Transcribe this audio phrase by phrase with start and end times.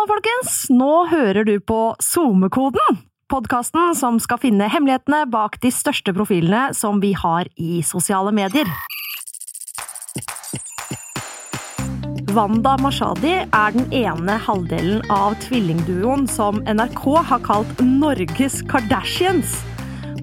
[0.00, 0.52] Halla, folkens!
[0.72, 3.00] Nå hører du på SoMe-koden.
[3.28, 8.64] Podkasten som skal finne hemmelighetene bak de største profilene som vi har i sosiale medier.
[12.32, 17.04] Wanda Mashadi er den ene halvdelen av tvillingduoen som NRK
[17.34, 19.58] har kalt Norges Kardashians.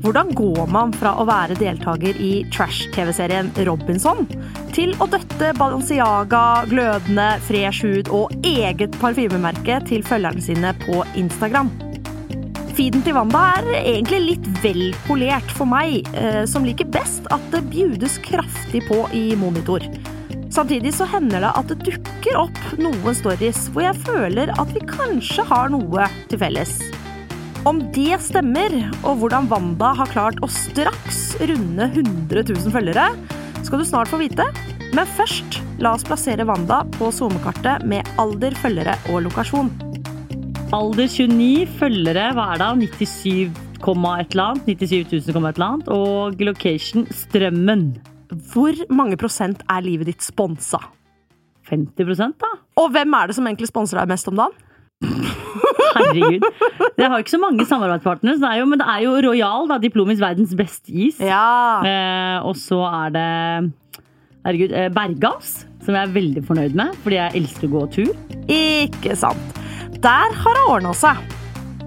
[0.03, 4.27] Hvordan går man fra å være deltaker i trash-TV-serien Robinson
[4.75, 11.71] til å døtte Balenciaga, glødende, fresh hud og eget parfymemerke til følgerne sine på Instagram?
[12.77, 17.41] Feeden til Wanda er egentlig litt vel polert for meg, eh, som liker best at
[17.49, 19.81] det bjudes kraftig på i monitor.
[20.53, 24.85] Samtidig så hender det at det dukker opp noen stories hvor jeg føler at vi
[24.93, 26.77] kanskje har noe til felles.
[27.67, 28.71] Om det stemmer,
[29.03, 33.09] og hvordan Wanda har klart å straks runde 100 000 følgere,
[33.65, 34.45] skal du snart få vite.
[34.95, 39.73] Men først, la oss plassere Wanda på SoMe-kartet med alder, følgere og lokasjon.
[40.77, 42.87] Alder 29, følgere, hva er det?
[43.03, 44.71] 97, et eller annet.
[44.71, 45.91] 97 000, et eller annet.
[45.91, 47.89] Og location Strømmen.
[48.53, 50.79] Hvor mange prosent er livet ditt sponsa?
[51.67, 52.55] 50% da.
[52.79, 54.63] Og hvem er det som egentlig sponser deg mest om dagen?
[55.97, 56.45] Herregud.
[56.97, 60.21] Jeg har ikke så mange samarbeidspartnere, det jo, men det er jo Royal, da, Diplomis
[60.21, 61.19] verdens beste is.
[61.21, 61.83] Ja.
[61.85, 63.27] Eh, og så er det
[64.47, 68.13] herregud, eh, Bergas, som jeg er veldig fornøyd med, fordi jeg elsker å gå tur.
[68.47, 69.59] Ikke sant.
[70.03, 71.19] Der har hun ordna seg.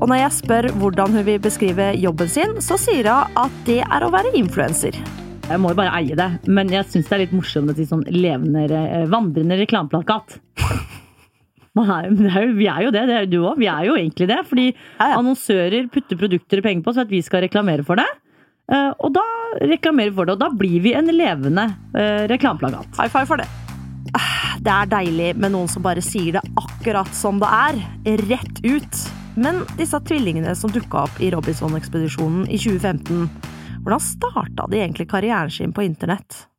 [0.01, 3.83] Og når jeg spør hvordan hun vil beskrive jobben sin, så sier hun at det
[3.85, 4.97] er å være influenser.
[5.51, 7.85] Jeg må jo bare eie det, men jeg syns det er litt morsomt å si
[7.89, 10.39] sånn levende, eh, vandrende reklameplakat.
[11.79, 12.11] Er,
[12.61, 13.61] vi er jo det, det er du òg.
[13.61, 14.41] Vi er jo egentlig det.
[14.49, 14.67] Fordi
[15.07, 18.09] annonsører putter produkter og penger på så at vi skal reklamere for det.
[18.71, 19.25] Eh, og da
[19.67, 21.67] reklamerer vi for det, og da blir vi en levende
[22.31, 22.93] reklameplakat.
[22.99, 23.49] High five for det.
[24.17, 27.81] Ah, det er deilig med noen som bare sier det akkurat som det er.
[28.27, 29.03] Rett ut.
[29.41, 33.29] Men disse tvillingene som dukka opp i Robinson-ekspedisjonen i 2015,
[33.85, 36.50] hvordan starta de egentlig karrieren sin på internett?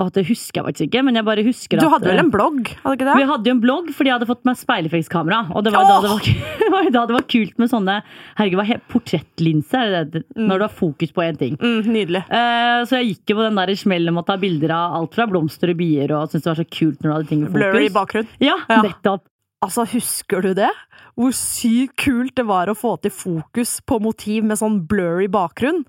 [0.00, 2.32] Og det husker jeg faktisk ikke, men jeg bare husker at Du hadde vel en
[2.32, 2.72] blogg?
[2.82, 3.16] hadde ikke det?
[3.18, 5.40] Vi hadde jo en blogg fordi jeg hadde fått meg speileffektskamera.
[5.52, 5.90] Og det var, oh!
[5.90, 7.98] da det, var, da det var kult med sånne
[8.38, 10.46] herregud, hva portrettlinse mm.
[10.46, 11.58] når du har fokus på én ting.
[11.60, 12.24] Mm, nydelig.
[12.30, 15.18] Uh, så jeg gikk jo på den der smellen med å ta bilder av alt
[15.18, 17.50] fra blomster og bier og syntes det var så kult når du hadde ting i
[17.50, 17.60] fokus.
[17.60, 18.32] Blurry bakgrunn.
[18.42, 18.80] Ja, ja.
[18.86, 19.26] nettopp.
[19.60, 20.70] Altså, husker du det?
[21.20, 25.82] Hvor sykt kult det var å få til fokus på motiv med sånn blurry bakgrunn.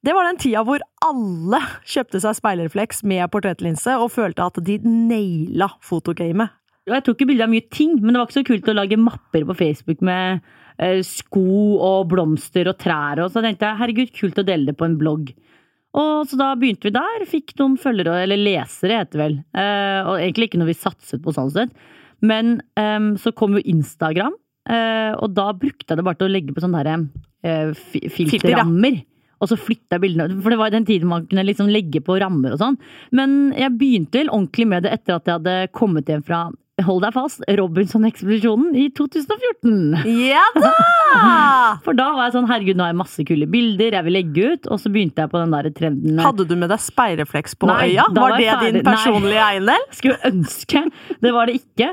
[0.00, 4.78] Det var den tida hvor alle kjøpte seg speilrefleks med portrettlinse og følte at de
[4.86, 6.56] naila fotogamet.
[6.88, 8.96] Jeg tok ikke bilde av mye ting, men det var ikke så kult å lage
[8.98, 10.40] mapper på Facebook med
[10.80, 14.78] eh, sko og blomster og trær og så tenkte jeg herregud, kult å dele det
[14.80, 15.34] på en blogg.
[16.00, 20.08] Og så da begynte vi der, fikk noen følgere, eller lesere heter det vel, eh,
[20.08, 21.80] og egentlig ikke noe vi satset på sånn sett.
[22.20, 24.34] Men um, så kom jo Instagram,
[24.70, 27.06] uh, og da brukte jeg det bare til å legge på sånne der,
[27.46, 27.72] uh,
[28.16, 29.00] filterrammer.
[29.40, 32.18] Og så flytta jeg bildene, for det var den tiden man kunne liksom legge på
[32.20, 32.76] rammer og sånn.
[33.16, 36.42] Men jeg begynte vel ordentlig med det etter at jeg hadde kommet hjem fra
[36.86, 40.04] hold deg fast, Robinson-ekspedisjonen i 2014.
[40.28, 40.70] Ja da!
[41.84, 44.52] For da var jeg sånn herregud, nå har jeg masse kule bilder, jeg vil legge
[44.54, 44.70] ut.
[44.70, 46.22] Og så begynte jeg på den der trenden.
[46.22, 48.06] Hadde du med deg speirefleks på Nei, øya?
[48.14, 49.86] Var, var det din personlige eiendel?
[49.98, 50.86] Skulle ønske.
[51.20, 51.92] Det var det ikke.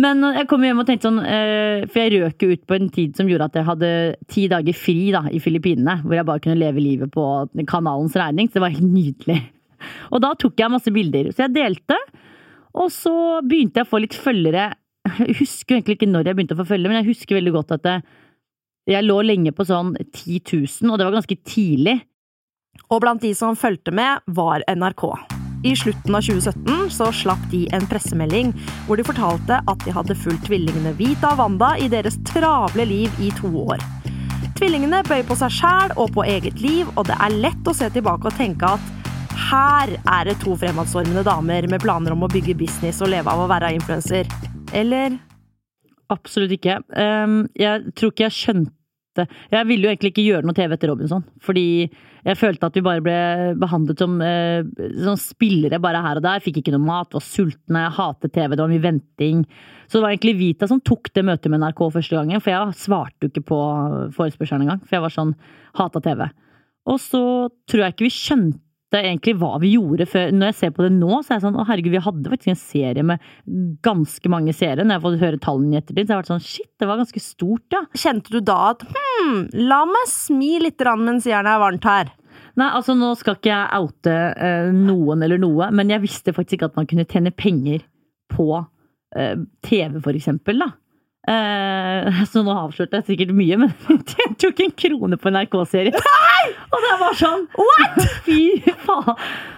[0.00, 3.14] Men jeg kom hjem og tenkte sånn, eh, for jeg røk ut på en tid
[3.14, 3.90] som gjorde at jeg hadde
[4.32, 6.00] ti dager fri da, i Filippinene.
[6.02, 7.26] Hvor jeg bare kunne leve livet på
[7.70, 8.50] kanalens regning.
[8.50, 9.40] Så det var helt nydelig.
[10.10, 11.30] Og da tok jeg masse bilder.
[11.34, 11.98] Så jeg delte.
[12.74, 13.14] Og så
[13.46, 14.72] begynte jeg å få litt følgere.
[15.20, 17.74] Jeg husker egentlig ikke når jeg begynte å få følgere, men jeg husker veldig godt
[17.76, 17.98] at det,
[18.90, 21.98] jeg lå lenge på sånn 10 000, og det var ganske tidlig.
[22.90, 25.04] Og blant de som fulgte med, var NRK.
[25.64, 28.50] I slutten av 2017 så slapp de en pressemelding
[28.84, 33.22] hvor de fortalte at de hadde fulgt tvillingene Vita og Wanda i deres travle liv
[33.24, 33.80] i to år.
[34.58, 37.88] Tvillingene bøy på seg sjæl og på eget liv, og det er lett å se
[37.94, 39.03] tilbake og tenke at
[39.44, 43.42] her er det to fremadstormende damer med planer om å bygge business og leve av
[43.44, 44.28] å være influenser.
[44.74, 45.18] Eller?
[46.12, 46.80] Absolutt ikke.
[47.58, 48.72] Jeg tror ikke jeg skjønte
[49.14, 51.22] Jeg ville jo egentlig ikke gjøre noe TV etter Robinson.
[51.44, 53.18] Fordi jeg følte at vi bare ble
[53.62, 54.64] behandlet som eh,
[55.04, 56.42] som spillere bare her og der.
[56.42, 59.44] Fikk ikke noe mat, var sultne, hatet TV, det var mye venting.
[59.86, 62.42] Så det var egentlig Vita som tok det møtet med NRK første gangen.
[62.42, 63.60] For jeg svarte jo ikke på
[64.16, 64.82] forespørselen engang.
[64.82, 65.36] For jeg var sånn
[65.78, 66.26] hata TV.
[66.90, 67.24] Og så
[67.70, 68.63] tror jeg ikke vi skjønte
[69.02, 70.32] egentlig hva vi gjorde før.
[70.34, 72.52] Når jeg ser på det nå, så er jeg sånn å herregud, vi hadde faktisk
[72.52, 73.24] en serie med
[73.84, 74.84] ganske mange seere.
[74.84, 76.90] Når jeg har fått høre tallene i ettertid, så har jeg vært sånn shit, det
[76.90, 77.82] var ganske stort, ja.
[77.98, 82.12] Kjente du da at hm, la meg smi litt mens jernet er varmt her?
[82.54, 86.60] Nei, altså nå skal ikke jeg oute eh, noen eller noe, men jeg visste faktisk
[86.60, 87.82] ikke at man kunne tjene penger
[88.30, 89.36] på eh,
[89.66, 90.70] TV, for eksempel, da.
[91.24, 95.34] Eh, så nå avslørte jeg sikkert mye, men jeg tjente jo ikke en krone på
[95.34, 95.98] NRK-serien.
[96.74, 98.00] Og det var sånn What?!
[98.26, 99.14] Fy faen.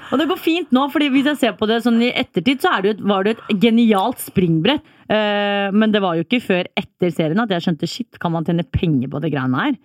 [0.06, 2.76] Og det går fint nå, fordi hvis jeg ser på det sånn i ettertid, så
[2.84, 4.84] det et, var det et genialt springbrett.
[5.06, 8.46] Uh, men det var jo ikke før etter serien at jeg skjønte shit, kan man
[8.46, 9.76] tjene penger på det greiene her?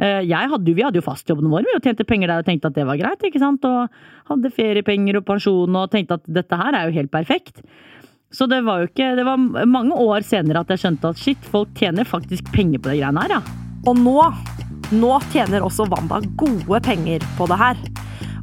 [0.00, 2.86] Uh, hadde, vi hadde jo fastjobben vår vi tjente penger der og tenkte at det
[2.88, 3.24] var greit.
[3.24, 3.64] ikke sant?
[3.68, 7.60] Og hadde feriepenger og pensjon og tenkte at dette her er jo helt perfekt.
[8.30, 11.50] Så det var jo ikke Det var mange år senere at jeg skjønte at shit,
[11.52, 13.42] folk tjener faktisk penger på de greiene her, ja.
[13.88, 14.16] Og nå,
[14.94, 17.82] nå tjener også Wanda gode penger på det her.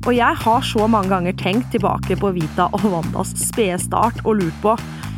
[0.06, 4.40] Og jeg har så mange ganger tenkt tilbake på Vita og Wandas spede start og
[4.40, 4.78] lurt på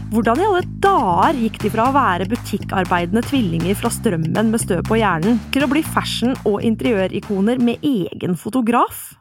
[0.10, 4.82] hvordan i alle dager gikk de fra å være butikkarbeidende tvillinger fra Strømmen med støv
[4.88, 9.12] på hjernen, til å bli fashion- og interiørikoner med egen fotograf?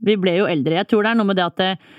[0.00, 0.78] Vi ble jo eldre.
[0.80, 1.92] Jeg tror det er noe med det at Uh,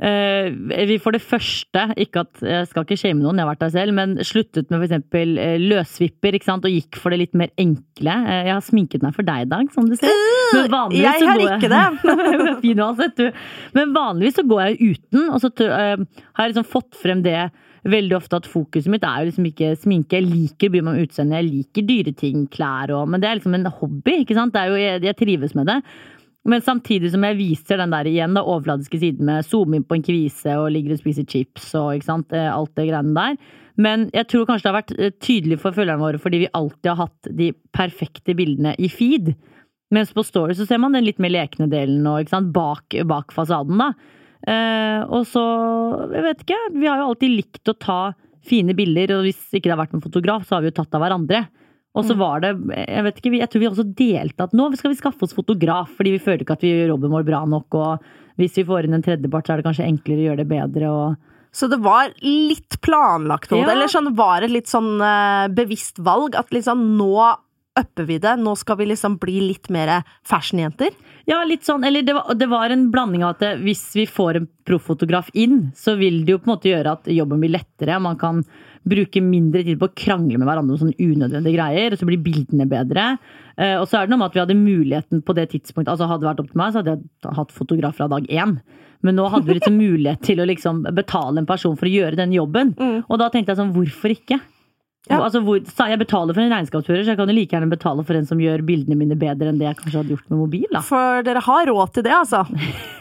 [0.00, 3.72] vi for det første, ikke at jeg skal ikke shame noen, jeg har vært der
[3.74, 5.04] selv, men sluttet med f.eks.
[5.12, 6.64] Uh, løsvipper ikke sant?
[6.64, 8.14] og gikk for det litt mer enkle.
[8.24, 10.14] Uh, jeg har sminket meg for deg i dag, som du ser.
[10.56, 12.60] Men vanligvis jeg har ikke det!
[12.64, 13.42] fin uansett, du.
[13.76, 17.50] Men vanligvis så går jeg uten, og så har jeg liksom fått frem det
[17.88, 20.20] veldig ofte at fokuset mitt er jo liksom ikke sminke.
[20.20, 23.30] Jeg liker å bry meg om utseendet, jeg liker dyre ting, klær og Men det
[23.30, 24.54] er liksom en hobby, ikke sant.
[24.54, 25.80] Det er jo, jeg, jeg trives med det.
[26.48, 29.98] Men samtidig som jeg viser den der igjen, da, overfladiske siden med zoome inn på
[29.98, 33.36] en kvise og ligger og spiser chips og ikke sant, eh, alt det greiene der.
[33.80, 36.92] Men jeg tror kanskje det har vært eh, tydelig for følgerne våre fordi vi alltid
[36.92, 39.34] har hatt de perfekte bildene i feed.
[39.92, 42.96] Mens på Story så ser man den litt mer lekne delen og, ikke sant, bak,
[43.10, 43.92] bak fasaden, da.
[44.48, 45.44] Eh, og så,
[46.14, 48.00] jeg vet ikke, vi har jo alltid likt å ta
[48.46, 50.96] fine bilder, og hvis ikke det har vært en fotograf, så har vi jo tatt
[50.96, 51.42] av hverandre.
[51.98, 52.20] Og så mm.
[52.20, 55.26] var det Jeg vet ikke, jeg tror vi også delte at nå skal vi skaffe
[55.26, 57.78] oss fotograf, fordi vi føler ikke at vi gjør jobben vår bra nok.
[57.80, 60.50] Og hvis vi får inn en tredjepart, så er det kanskje enklere å gjøre det
[60.52, 60.94] bedre.
[60.94, 63.64] og så det var litt planlagt, ja.
[63.72, 66.36] eller sånn, var et litt sånn uh, bevisst valg?
[66.38, 67.14] At liksom nå
[67.82, 70.94] upper vi det, nå skal vi liksom bli litt mer fashionjenter?
[71.28, 74.40] Ja, litt sånn, eller det var, det var en blanding av at hvis vi får
[74.40, 78.00] en proffotograf inn, så vil det jo på en måte gjøre at jobben blir lettere.
[78.02, 78.42] Man kan
[78.88, 82.22] bruke mindre tid på å krangle med hverandre om sånne unødvendige greier, og så blir
[82.24, 83.06] bildene bedre.
[83.56, 86.08] Eh, og så er det noe med at vi hadde muligheten på det tidspunktet altså
[86.08, 88.56] Hadde det vært opp til meg, så hadde jeg hatt fotograf fra dag én.
[89.04, 92.18] Men nå hadde vi liksom mulighet til å liksom betale en person for å gjøre
[92.20, 92.74] den jobben.
[92.76, 93.04] Mm.
[93.06, 94.40] Og da tenkte jeg sånn, hvorfor ikke?
[95.08, 95.22] Ja.
[95.24, 98.18] Altså, hvor, jeg betaler for en regnskapsfører, så jeg kan jo like gjerne betale for
[98.18, 100.66] en som gjør bildene mine bedre enn det jeg kanskje hadde gjort med mobil.
[100.74, 100.82] Da.
[100.84, 102.42] For dere har råd til det, altså?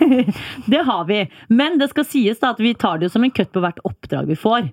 [0.73, 1.25] det har vi.
[1.51, 3.83] Men det skal sies da at vi tar det jo som en kutt på hvert
[3.83, 4.71] oppdrag vi får.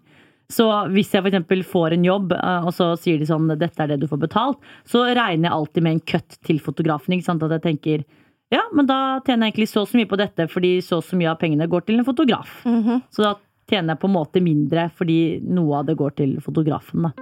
[0.55, 1.67] Så hvis jeg f.eks.
[1.67, 4.61] får en jobb, eh, og så sier de sånn 'dette er det du får betalt',
[4.87, 7.17] så regner jeg alltid med en cut til fotografen.
[7.17, 7.43] ikke sant?
[7.43, 8.07] At jeg tenker
[8.55, 11.07] ja, men da tjener jeg egentlig så og så mye på dette, fordi så og
[11.07, 12.63] så mye av pengene går til en fotograf.
[12.65, 13.03] Mm -hmm.
[13.11, 13.35] Så da
[13.71, 17.15] tjener jeg på en måte mindre fordi noe av det går til fotografen, da.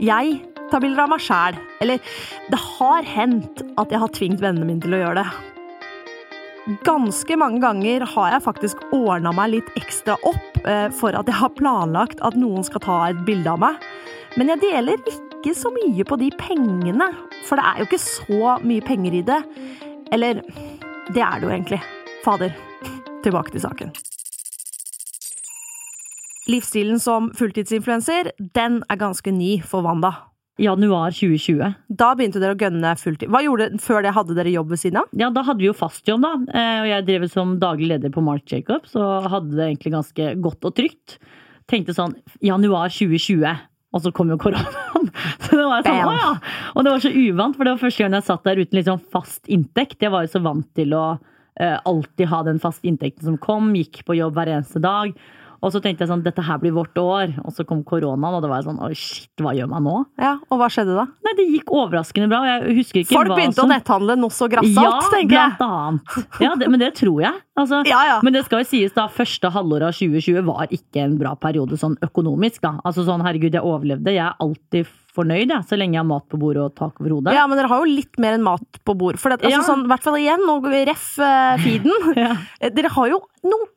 [0.00, 0.40] Jeg
[0.70, 1.56] tar bilder av meg sjæl.
[1.82, 2.12] Eller
[2.50, 5.30] det har hendt at jeg har tvingt vennene mine til å gjøre det.
[6.86, 11.40] Ganske mange ganger har jeg faktisk ordna meg litt ekstra opp eh, for at jeg
[11.40, 13.80] har planlagt at noen skal ta et bilde av meg.
[14.38, 17.08] Men jeg deler ikke så mye på de pengene,
[17.48, 19.40] for det er jo ikke så mye penger i det.
[20.14, 20.44] Eller
[21.10, 21.82] det er det jo egentlig.
[22.22, 22.54] Fader,
[23.24, 23.96] tilbake til saken.
[26.50, 30.30] Livsstilen som fulltidsinfluenser, den er ganske ny for Wanda
[30.60, 31.72] januar 2020.
[31.88, 33.30] Da begynte dere å gønne fulltid.
[33.32, 34.12] Hva gjorde dere før det?
[34.16, 35.08] Hadde dere jobb ved siden av?
[35.16, 36.34] Ja, da hadde vi jo fast jobb, da.
[36.52, 40.28] Eh, og jeg drev som daglig leder på Mark Jacobs og hadde det egentlig ganske
[40.44, 41.16] godt og trygt.
[41.70, 43.66] Tenkte sånn januar 2020.
[43.90, 45.08] Og så kom jo koronaen.
[45.46, 46.28] Så det var sånn, ja!
[46.76, 49.00] Og det var så uvant, for det var første gang jeg satt der uten liksom
[49.10, 49.98] fast inntekt.
[50.04, 53.72] Jeg var jo så vant til å uh, alltid ha den faste inntekten som kom.
[53.74, 55.16] Gikk på jobb hver eneste dag.
[55.60, 57.34] Og så tenkte jeg sånn, dette her blir vårt år.
[57.44, 59.96] Og så kom koronaen, og det var sånn oi shit, hva gjør man nå?
[60.20, 61.06] Ja, Og hva skjedde da?
[61.26, 62.40] Nei, Det gikk overraskende bra.
[62.48, 63.68] Jeg husker ikke Folk hva begynte som...
[63.68, 65.56] å netthandle noe så grassat, ja, tenker jeg.
[65.58, 66.40] Blant annet.
[66.40, 67.44] Ja, det, men det tror jeg.
[67.60, 68.16] Altså, ja, ja.
[68.24, 71.76] Men det skal jo sies da, første halvår av 2020 var ikke en bra periode
[71.80, 72.62] sånn økonomisk.
[72.64, 72.78] da.
[72.84, 74.16] Altså sånn, herregud, jeg overlevde.
[74.16, 77.16] Jeg er alltid fornøyd, ja, så lenge jeg har mat på bordet og tak over
[77.16, 77.34] hodet.
[77.36, 79.18] Ja, men dere har jo litt mer enn mat på bord.
[79.20, 79.66] For det, altså, ja.
[79.66, 82.10] sånn, hvert fall igjen, nå ref uh, feeden.
[82.24, 82.34] ja.
[82.70, 83.68] Dere har jo noe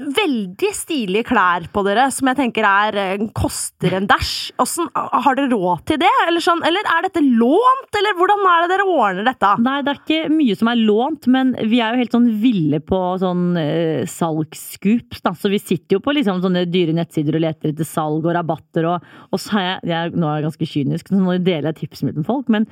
[0.00, 4.52] veldig stilige klær på dere som jeg tenker er, eh, koster en dash.
[4.56, 6.10] har dere råd til det?
[6.26, 9.52] Eller, sånn, eller, er dette lånt, eller hvordan er det dere ordner dette?
[9.62, 12.80] Nei, det er ikke mye som er lånt, men vi er jo helt sånn ville
[12.80, 15.24] på sånn uh, salgsscoops.
[15.40, 18.88] Så vi sitter jo på liksom sånne dyre nettsider og leter etter salg og rabatter,
[18.90, 21.84] og, og så er jeg, jeg Nå er jeg ganske kynisk, så nå deler jeg
[21.84, 22.66] tipset mitt med folk, men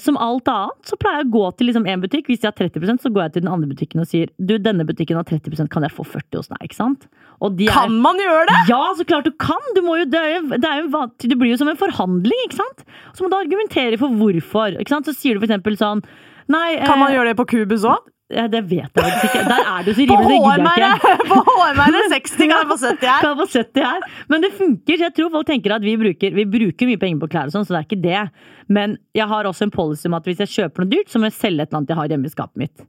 [0.00, 2.28] som alt annet så pleier jeg å gå til liksom en butikk.
[2.30, 4.86] Hvis de har 30% så går jeg til den andre butikken og sier du, denne
[4.88, 6.62] butikken har 30% kan jeg få 40 hos deg?
[6.64, 7.08] ikke sant?
[7.44, 8.60] Og de er, Kan man gjøre det?!
[8.70, 9.60] ja, så klart du kan!
[9.76, 12.44] Du må jo, det, er jo, det, er jo, det blir jo som en forhandling,
[12.46, 12.86] ikke sant?
[13.12, 14.78] Så må du argumentere for hvorfor.
[14.78, 15.10] ikke sant?
[15.10, 16.04] Så sier du for eksempel sånn
[16.48, 18.06] Nei, Kan man eh, gjøre det på Cubus òg?
[18.28, 19.44] Ja, Det vet jeg faktisk ikke.
[19.48, 21.12] Der er du så rimelig, det gidder jeg ikke.
[21.22, 23.22] Det på HM er det 60, kan jeg få 70 her?
[23.24, 24.06] Kan få 70 her?
[24.28, 24.96] Men det funker.
[24.98, 27.56] så Jeg tror folk tenker at vi bruker, vi bruker mye penger på klær, og
[27.56, 28.26] sånn, så det er ikke det.
[28.68, 31.30] Men jeg har også en policy om at hvis jeg kjøper noe dyrt, så må
[31.30, 32.84] jeg selge et eller annet jeg har hjemme i skapet mitt.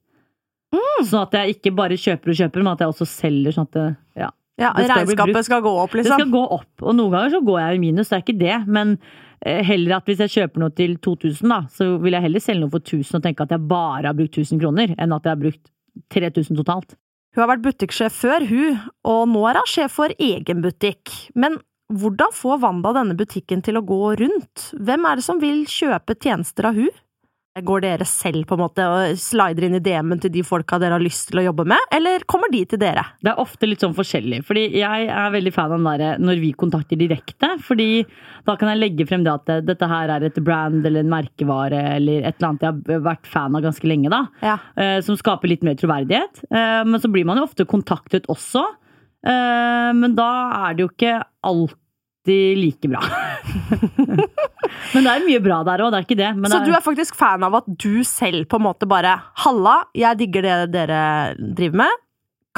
[0.75, 1.07] Mm.
[1.07, 3.55] Sånn at jeg ikke bare kjøper og kjøper, men at jeg også selger.
[3.55, 3.87] sånn at det,
[4.19, 4.29] ja.
[4.59, 5.05] Ja, Det skal.
[5.07, 6.19] Regnskapet skal gå opp, Det liksom.
[6.19, 8.57] skal gå opp, og noen ganger så går jeg i minus, det er ikke det.
[8.67, 8.97] Men
[9.45, 12.73] heller at hvis jeg kjøper noe til 2000, da, så vil jeg heller selge noe
[12.73, 15.43] for 1000 og tenke at jeg bare har brukt 1000 kroner, enn at jeg har
[15.43, 15.71] brukt
[16.15, 16.97] 3000 totalt.
[17.35, 21.13] Hun har vært butikksjef før, hun, og nå er hun sjef for egen butikk.
[21.37, 24.65] Men hvordan får Wanda denne butikken til å gå rundt?
[24.77, 26.89] Hvem er det som vil kjøpe tjenester av hun?
[27.57, 30.95] Går dere selv på en måte og slider inn i DM-en til de folka dere
[30.95, 33.01] har lyst til å jobbe med, eller kommer de til dere?
[33.25, 34.43] Det er ofte litt sånn forskjellig.
[34.47, 37.49] Fordi jeg er veldig fan av den der når vi kontakter direkte.
[37.65, 38.05] Fordi
[38.47, 41.81] da kan jeg legge frem det at dette her er et brand eller en merkevare
[41.97, 44.21] eller et eller annet jeg har vært fan av ganske lenge, da.
[44.45, 44.55] Ja.
[44.77, 46.45] eh, Som skaper litt mer troverdighet.
[46.53, 48.63] Eh, Men så blir man jo ofte kontaktet også.
[49.25, 50.29] Eh, Men da
[50.69, 53.03] er det jo ikke alltid like bra.
[54.93, 56.33] Men det er mye bra der òg, det er ikke det.
[56.49, 59.81] Så det du er faktisk fan av at du selv på en måte bare Halla,
[59.97, 61.01] jeg digger det dere
[61.37, 62.05] driver med.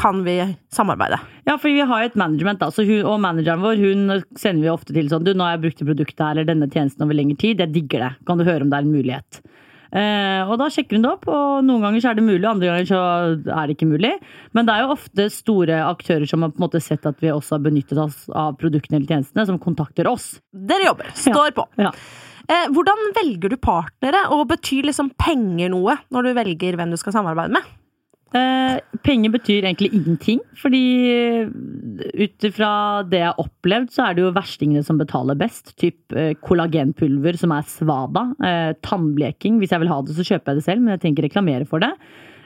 [0.01, 0.37] Kan vi
[0.73, 1.19] samarbeide?
[1.45, 4.63] Ja, for vi har jo et management, da, så hun, og manageren vår hun sender
[4.63, 7.17] vi ofte til sånn Du, nå har jeg brukt det produktet eller denne tjenesten over
[7.17, 8.11] lengre tid, jeg digger det.
[8.29, 9.41] Kan du høre om det er en mulighet?
[9.91, 12.69] Eh, og da sjekker hun det opp, og noen ganger så er det mulig, andre
[12.69, 13.01] ganger så
[13.35, 14.13] er det ikke mulig.
[14.55, 17.33] Men det er jo ofte store aktører som har på en måte sett at vi
[17.33, 20.33] også har benyttet oss av produktene eller tjenestene, som kontakter oss.
[20.51, 21.11] Dere jobber.
[21.17, 21.67] Står på.
[21.81, 21.91] Ja.
[22.51, 22.63] Ja.
[22.73, 27.19] hvordan velger du partnere, og betyr liksom penger noe når du velger hvem du skal
[27.19, 27.77] samarbeide med?
[28.31, 30.81] Eh, penger betyr egentlig ingenting, fordi
[32.15, 35.73] ut ifra det jeg har opplevd, så er det jo verstingene som betaler best.
[35.81, 38.29] Typ eh, kollagenpulver som er svada.
[38.39, 39.59] Eh, tannbleking.
[39.59, 41.83] Hvis jeg vil ha det, så kjøper jeg det selv, men jeg ikke reklamere for
[41.83, 41.91] det.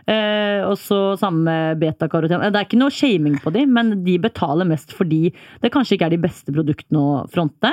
[0.10, 2.42] Eh, og så samme betakaroten.
[2.42, 5.98] Eh, Det er ikke noe shaming på de, men de betaler mest fordi det kanskje
[5.98, 7.72] ikke er de beste produktene å fronte.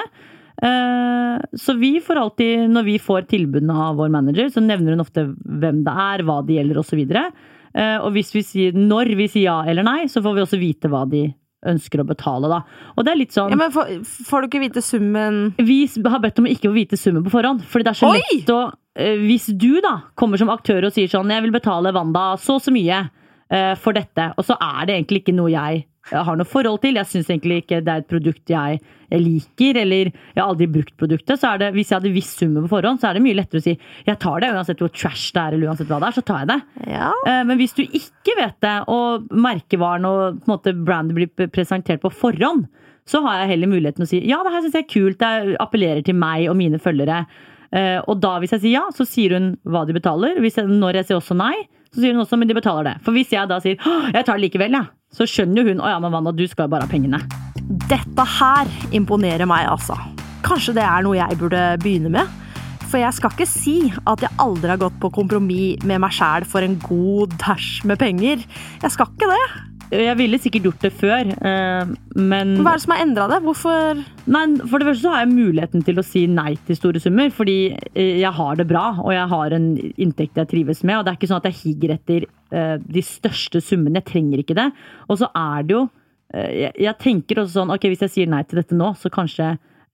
[0.63, 5.05] Eh, Så vi får alltid, når vi får tilbudene av vår manager, så nevner hun
[5.05, 7.01] ofte hvem det er, hva det gjelder osv.
[7.09, 7.31] Eh,
[7.75, 10.91] Og hvis vi sier, når vi sier ja eller nei, så får vi også vite
[10.93, 11.23] hva de
[11.69, 12.61] ønsker å betale, da.
[12.97, 16.23] Og det er litt sånn Ja, men får, får du ikke vite summen vi har
[16.23, 17.63] bedt om ikke å vite summen på forhånd.
[17.71, 18.61] Fordi det er så lett å
[18.99, 22.59] eh, Hvis du da kommer som aktør og sier sånn Jeg vil betale Wanda så
[22.59, 23.11] og så mye eh,
[23.77, 26.97] for dette, og så er det egentlig ikke noe jeg har noe forhold til.
[26.99, 28.79] Jeg syns egentlig ikke det er et produkt jeg,
[29.13, 31.39] jeg liker, eller jeg har aldri brukt produktet.
[31.39, 33.61] Så er det, hvis jeg hadde visst summen på forhånd, så er det mye lettere
[33.61, 33.75] å si
[34.09, 36.41] jeg tar det, uansett hvor trash det er, eller uansett hva det er, så tar
[36.43, 36.57] jeg det.
[36.91, 37.11] Ja.
[37.29, 41.53] Eh, Men hvis du ikke vet det, og merkevaren og på en måte brandet blir
[41.55, 42.65] presentert på forhånd,
[43.07, 45.57] så har jeg heller muligheten å si ja, det her syns jeg er kult, det
[45.63, 47.25] appellerer til meg og mine følgere.
[47.71, 50.41] Eh, Og da, hvis jeg sier ja, så sier hun hva de betaler.
[50.43, 51.55] Hvis jeg, når jeg sier også nei,
[51.93, 52.97] så sier hun også men de betaler det.
[53.05, 55.91] For hvis jeg da sier jeg tar det likevel, ja, så skjønner jo hun å
[55.93, 57.21] ja, men Wanda, du skal jo bare ha pengene.
[57.91, 59.99] Dette her imponerer meg, altså.
[60.47, 62.39] Kanskje det er noe jeg burde begynne med?
[62.93, 66.45] For jeg skal ikke si at jeg aldri har gått på kompromiss med meg sjæl
[66.49, 68.43] for en god dash med penger.
[68.83, 69.45] Jeg skal ikke det.
[69.93, 73.41] Jeg ville sikkert gjort det før, eh, men Hva er det som har endra det?
[73.45, 74.01] Hvorfor
[74.33, 77.29] Nei, For det første så har jeg muligheten til å si nei til store summer,
[77.35, 79.67] fordi eh, jeg har det bra, og jeg har en
[80.01, 80.99] inntekt jeg trives med.
[80.99, 84.01] Og det er ikke sånn at jeg higer etter eh, de største summene.
[84.01, 84.71] Jeg trenger ikke det.
[85.09, 85.89] Og så er det jo
[86.33, 89.51] jeg tenker også sånn, ok, hvis jeg sier nei til dette nå, så kanskje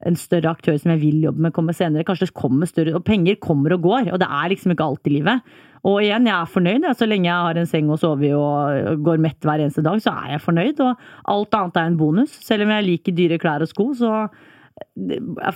[0.06, 2.06] en større aktør som jeg vil jobbe med, kommer senere.
[2.06, 5.10] Kanskje det kommer større Og penger kommer og går, og det er liksom ikke alt
[5.10, 5.56] i livet.
[5.86, 6.86] Og igjen, jeg er fornøyd.
[6.98, 10.00] Så lenge jeg har en seng å sove i og går mett hver eneste dag,
[10.02, 10.82] så er jeg fornøyd.
[10.84, 12.34] Og alt annet er en bonus.
[12.44, 14.12] Selv om jeg liker dyre klær og sko, så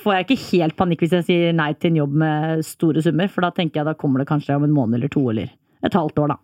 [0.03, 3.31] får jeg ikke helt panikk hvis jeg sier nei til en jobb med store summer.
[3.33, 5.53] For da tenker jeg da kommer det kanskje om en måned eller to eller
[5.83, 6.41] et halvt år, da.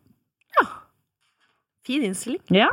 [1.89, 2.43] Fin innstilling.
[2.53, 2.69] Ja.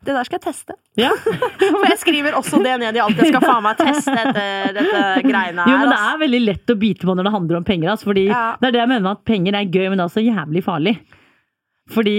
[0.00, 0.76] Det der skal jeg teste.
[0.96, 1.10] ja.
[1.60, 3.18] For jeg skriver også det ned i alt.
[3.20, 4.44] Jeg skal faen meg teste dette,
[4.78, 5.68] dette greiene her.
[5.68, 7.92] Jo, men det er veldig lett å bite på når det handler om penger.
[7.92, 8.46] Altså, fordi Ja.
[8.62, 10.94] Det er det jeg mener at penger er gøy, men det er også jævlig farlig.
[11.92, 12.14] Fordi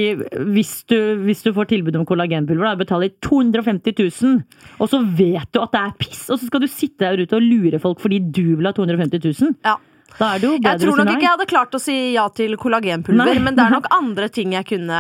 [0.54, 4.44] hvis du, hvis du får tilbud om kollagenpulver, da betaler 250 000,
[4.78, 7.34] og så vet du at det er piss, og så skal du sitte der ute
[7.40, 9.56] og lure folk fordi du vil ha 250 000.
[9.66, 9.80] Ja.
[10.16, 13.42] Jeg tror nok ikke jeg hadde klart å si ja til kollagenpulver, Nei.
[13.44, 15.00] men det er nok andre ting jeg kunne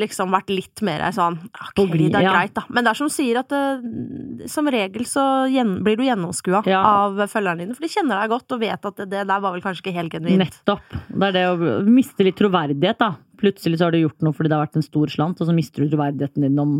[0.00, 1.38] liksom vært litt mer sånn
[1.78, 2.34] Ok, det er ja.
[2.34, 2.66] greit, da.
[2.68, 6.82] Men det er som sier at det, som regel så blir du gjennomskua Ja.
[6.84, 9.56] av følgerne dine, for de kjenner deg godt og vet at det, det der var
[9.56, 10.42] vel kanskje ikke helt genuint.
[10.44, 10.98] Nettopp.
[11.08, 13.14] Det er det å miste litt troverdighet, da.
[13.42, 15.54] Plutselig så har du gjort noe fordi det har vært en stor slant, og så
[15.56, 16.76] mister du troverdigheten din om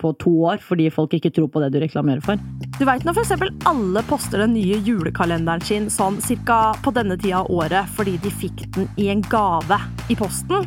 [0.00, 2.40] på to år fordi folk ikke tror på det du reklamerer for.
[2.78, 7.42] Du veit når eksempel alle poster den nye julekalenderen sin sånn cirka på denne tida
[7.42, 9.78] av året fordi de fikk den i en gave
[10.10, 10.66] i posten?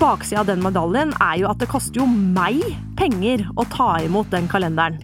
[0.00, 2.62] Baksida av den medaljen er jo at det koster jo meg
[2.96, 5.00] penger å ta imot den kalenderen.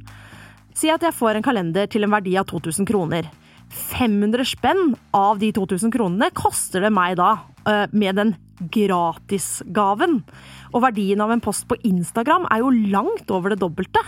[0.76, 3.28] Si at jeg får en kalender til en verdi av 2000 kroner.
[3.73, 8.37] 500 spenn av de 2000 kronene koster det meg da, eh, med den
[8.73, 10.23] gratisgaven.
[10.73, 14.02] Og verdien av en post på Instagram er jo langt over det dobbelte.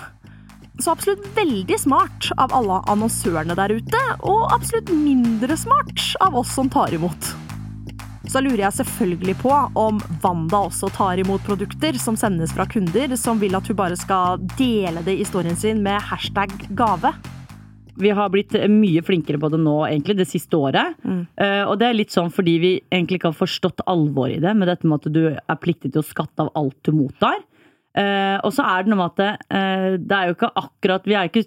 [0.79, 6.55] Så absolutt veldig smart av alle annonsørene der ute, og absolutt mindre smart av oss
[6.55, 7.33] som tar imot.
[8.29, 13.15] Så lurer jeg selvfølgelig på om Wanda også tar imot produkter som sendes fra kunder
[13.17, 17.15] som vil at hun bare skal dele det i storyen sin med hashtag gave.
[17.99, 20.97] Vi har blitt mye flinkere på det nå, egentlig, det siste året.
[21.05, 24.55] Eh, og det er litt sånn fordi vi egentlig ikke har forstått alvoret i det,
[24.59, 27.41] med dette med at du er pliktig til å skatte av alt du mottar.
[27.99, 31.07] Uh, og så er det noe med at det, uh, det er jo ikke akkurat
[31.09, 31.41] Vi er ikke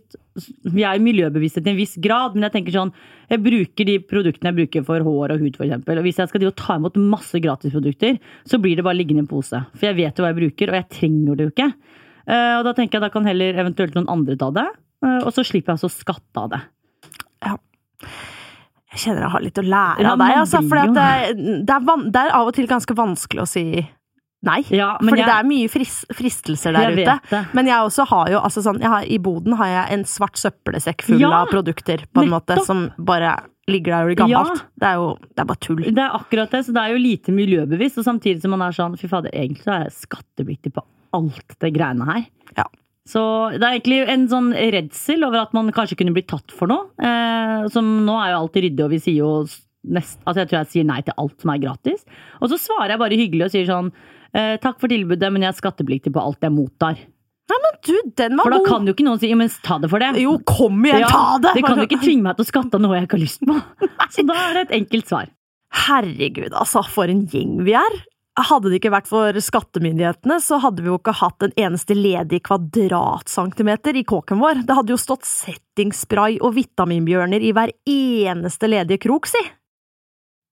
[0.74, 2.92] vi er miljøbevisste til en viss grad, men jeg tenker sånn
[3.30, 6.00] Jeg bruker de produktene jeg bruker for hår og hud, eksempel.
[6.00, 8.18] Og hvis jeg skal ta imot masse gratisprodukter,
[8.48, 9.60] så blir det bare liggende i en pose.
[9.76, 11.70] For jeg vet jo hva jeg bruker, og jeg trenger det jo ikke.
[12.26, 14.68] Uh, og da tenker jeg da kan heller eventuelt noen andre ta det,
[15.02, 16.62] og så slipper jeg altså å skatte av det.
[17.46, 17.56] Ja.
[18.92, 20.62] Jeg kjenner jeg har litt å lære Ja, av deg, altså.
[20.68, 23.64] For det, det, er det er av og til ganske vanskelig å si
[24.44, 24.60] nei.
[24.74, 27.20] Ja, Fordi jeg- det er mye fris, fristelser der ute.
[27.30, 27.42] det.
[27.54, 31.02] Men jeg også har jo altså sånn, har, I boden har jeg en svart søppelsekk
[31.04, 33.38] full Ja, av produkter, på en måte, som bare
[33.70, 34.60] ligger der og blir gammelt.
[34.60, 34.68] Ja.
[34.82, 35.84] Det er jo det er bare tull.
[35.86, 38.72] Det er akkurat det, så det er jo lite miljøbevisst, og samtidig som man er
[38.76, 42.26] sånn fy fader, egentlig så er jeg skattepliktig på alt det greiene her.
[42.58, 42.66] Ja.
[43.12, 43.22] Så
[43.58, 46.88] det er egentlig en sånn redsel over at man kanskje kunne bli tatt for noe.
[47.02, 49.32] Eh, som nå er jo alltid ryddig, og vi sier jo
[49.92, 52.06] nest, altså jeg tror jeg sier nei til alt som er gratis.
[52.40, 55.52] Og så svarer jeg bare hyggelig og sier sånn eh, takk for tilbudet, men jeg
[55.52, 57.02] er skattepliktig på alt jeg mottar.
[57.52, 58.48] Ja, men du, den var god!
[58.48, 58.70] For da god!
[58.70, 60.14] kan jo ikke noen si men ta det for det.
[60.22, 61.56] Jo, kom igjen, Ja, ta det!
[61.58, 63.44] det kan jo ikke tvinge meg til å skatte av noe jeg ikke har lyst
[63.50, 63.58] på.
[64.16, 65.34] Så da er det et enkelt svar.
[65.88, 68.00] Herregud, altså, for en gjeng vi er!
[68.40, 72.40] Hadde det ikke vært for skattemyndighetene, så hadde vi jo ikke hatt en eneste ledig
[72.48, 74.64] kvadratcentimeter i kåken vår.
[74.68, 79.44] Det hadde jo stått settingspray og vitaminbjørner i hver eneste ledige krok, si!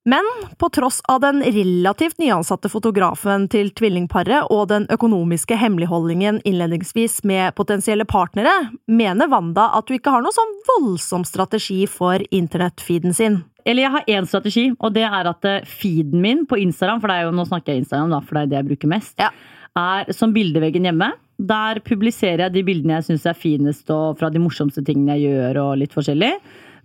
[0.09, 0.25] Men
[0.57, 7.53] på tross av den relativt nyansatte fotografen til tvillingparet og den økonomiske hemmeligholdningen innledningsvis med
[7.59, 13.41] potensielle partnere, mener Wanda at hun ikke har noe sånn voldsom strategi for internettfeeden sin.
[13.69, 17.11] Eller jeg har én strategi, og det er at eh, feeden min på Instagram, for
[17.11, 19.13] det er jo, nå snakker jeg Instagram, da, for det er det jeg bruker mest,
[19.21, 19.29] Ja.
[19.77, 21.11] er som bildeveggen hjemme.
[21.39, 25.29] Der publiserer jeg de bildene jeg syns er finest, og fra de morsomste tingene jeg
[25.29, 26.33] gjør, og litt forskjellig.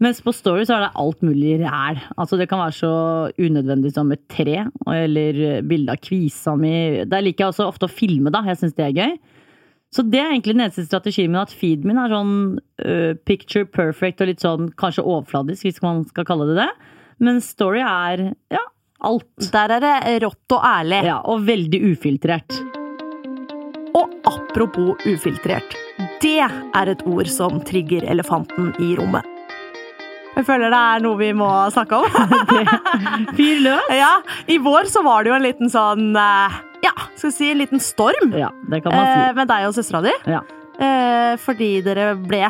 [0.02, 2.00] Mens på Story så er det alt mulig ræl.
[2.18, 2.92] Altså Det kan være så
[3.38, 7.04] unødvendig som et tre, eller bilde av kvisa mi.
[7.06, 8.42] Der liker jeg også ofte å filme, da.
[8.46, 9.16] Jeg syns det er gøy.
[9.94, 12.35] Så det er egentlig den eneste strategien min, at feeden min er sånn
[12.83, 16.70] uh, picture perfect og litt sånn kanskje overfladisk, hvis man skal kalle det det.
[17.22, 18.64] Men story er ja,
[19.07, 19.50] alt.
[19.54, 21.04] Der er det rått og ærlig.
[21.07, 22.59] Ja, og veldig ufiltrert.
[23.94, 25.78] Og apropos ufiltrert.
[26.24, 29.30] Det er et ord som trigger elefanten i rommet.
[30.35, 32.11] Jeg føler det er noe vi må snakke om.
[33.38, 33.90] Fyr løs!
[33.94, 34.16] ja,
[34.50, 37.60] I vår så var det jo en liten sånn eh, Ja, skal vi si en
[37.62, 39.34] liten storm Ja, det kan man eh, si.
[39.38, 40.12] med deg og søstera di.
[40.30, 40.42] Ja.
[40.84, 42.42] Eh, fordi dere ble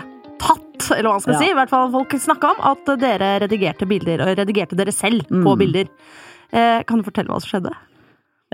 [0.42, 1.40] tatt, eller hva man skal Ja.
[1.44, 1.50] si.
[1.52, 5.54] I hvert fall folk snakka om at dere redigerte bilder, og redigerte dere selv på
[5.54, 5.58] Mm.
[5.60, 5.88] bilder.
[6.52, 7.74] Eh, kan du fortelle hva som skjedde?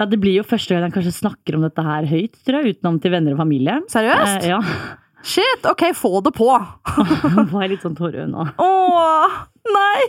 [0.00, 2.76] ja, det blir jo første gang jeg kanskje snakker om dette her høyt, tror jeg,
[2.76, 3.74] utenom til venner og familie.
[3.90, 4.44] Seriøst?
[4.44, 4.60] Eh, ja.
[5.22, 6.46] Shit, ok, få det på!
[7.36, 8.46] Nå var jeg litt sånn tårøyd nå.
[8.58, 9.34] Åh,
[9.68, 10.06] nei!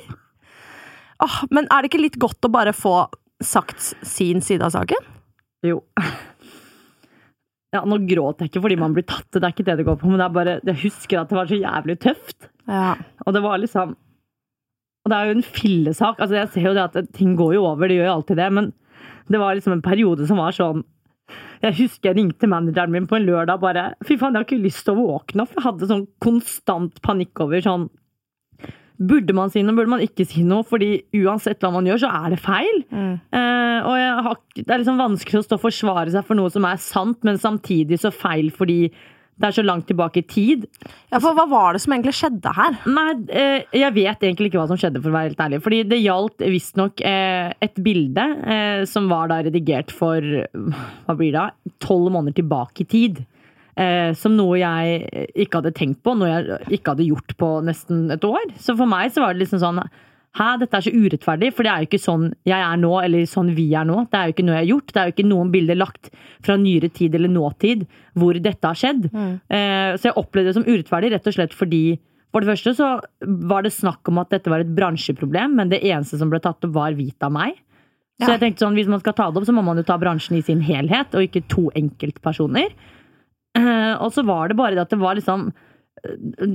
[1.19, 3.09] Åh, men er det ikke litt godt å bare få
[3.43, 5.03] sagt sin side av saken?
[5.65, 5.81] Jo.
[7.71, 9.99] Ja, nå gråter jeg ikke fordi man blir tatt, det er ikke det det går
[10.01, 12.49] på, men det bare, jeg husker at det var så jævlig tøft.
[12.67, 12.95] Ja.
[13.25, 13.95] Og det var liksom
[15.01, 16.19] Og det er jo en fillesak.
[16.21, 18.49] Altså, jeg ser jo det at ting går jo over, det gjør jo alltid det,
[18.53, 18.67] men
[19.31, 20.83] det var liksom en periode som var sånn
[21.63, 24.65] Jeg husker jeg ringte manageren min på en lørdag bare Fy faen, jeg har ikke
[24.65, 25.55] lyst til å våkne opp.
[25.55, 27.87] Jeg hadde sånn konstant panikk over sånn
[29.01, 30.65] Burde man si noe, burde man ikke si noe?
[30.67, 30.91] Fordi
[31.23, 32.83] uansett hva man gjør, så er det feil.
[32.93, 33.15] Mm.
[33.33, 36.51] Eh, og jeg har, det er liksom vanskelig å stå og forsvare seg for noe
[36.53, 38.83] som er sant, men samtidig så feil fordi
[39.41, 40.65] Det er så langt tilbake i tid.
[41.09, 42.75] Ja, for hva var det som egentlig skjedde her?
[42.85, 45.61] Nei, eh, jeg vet egentlig ikke hva som skjedde, for å være helt ærlig.
[45.65, 51.33] Fordi det gjaldt visstnok eh, et bilde eh, som var da redigert for hva blir
[51.33, 51.47] det,
[51.81, 53.23] tolv måneder tilbake i tid.
[53.79, 58.09] Eh, som noe jeg ikke hadde tenkt på, noe jeg ikke hadde gjort på nesten
[58.11, 58.49] et år.
[58.59, 59.83] Så for meg så var det liksom sånn
[60.31, 63.25] Hæ, dette er så urettferdig, for det er jo ikke sånn jeg er nå, eller
[63.27, 64.05] sånn vi er nå.
[64.07, 64.93] Det er jo ikke noe jeg har gjort.
[64.93, 66.07] Det er jo ikke noen bilder lagt
[66.47, 67.83] fra nyere tid eller nåtid
[68.15, 69.09] hvor dette har skjedd.
[69.11, 69.33] Mm.
[69.51, 71.81] Eh, så jeg opplevde det som urettferdig rett og slett fordi
[72.31, 72.87] for det første så
[73.51, 76.63] var det snakk om at dette var et bransjeproblem, men det eneste som ble tatt
[76.63, 77.59] opp, var hvit av meg.
[78.21, 78.37] Så ja.
[78.37, 80.37] jeg tenkte sånn, hvis man skal ta det opp, så må man jo ta bransjen
[80.39, 82.71] i sin helhet, og ikke to enkeltpersoner.
[83.59, 85.51] Eh, og så var det bare det at det var liksom